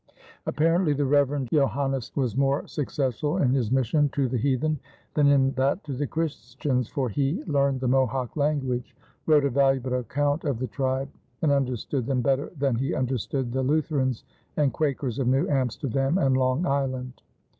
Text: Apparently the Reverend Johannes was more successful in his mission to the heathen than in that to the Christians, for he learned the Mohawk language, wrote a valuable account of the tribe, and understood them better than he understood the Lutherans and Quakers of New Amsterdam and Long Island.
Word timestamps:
Apparently 0.47 0.93
the 0.93 1.05
Reverend 1.05 1.49
Johannes 1.53 2.11
was 2.15 2.35
more 2.35 2.65
successful 2.65 3.37
in 3.37 3.51
his 3.51 3.69
mission 3.71 4.09
to 4.13 4.27
the 4.27 4.35
heathen 4.39 4.79
than 5.13 5.27
in 5.27 5.51
that 5.51 5.83
to 5.83 5.93
the 5.93 6.07
Christians, 6.07 6.89
for 6.89 7.07
he 7.07 7.43
learned 7.43 7.81
the 7.81 7.87
Mohawk 7.87 8.35
language, 8.35 8.95
wrote 9.27 9.45
a 9.45 9.51
valuable 9.51 9.93
account 9.93 10.43
of 10.43 10.57
the 10.57 10.65
tribe, 10.65 11.09
and 11.43 11.51
understood 11.51 12.07
them 12.07 12.21
better 12.23 12.51
than 12.57 12.73
he 12.73 12.95
understood 12.95 13.51
the 13.53 13.61
Lutherans 13.61 14.23
and 14.57 14.73
Quakers 14.73 15.19
of 15.19 15.27
New 15.27 15.47
Amsterdam 15.47 16.17
and 16.17 16.35
Long 16.35 16.65
Island. 16.65 17.21